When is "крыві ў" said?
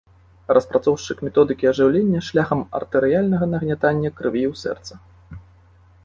4.23-4.53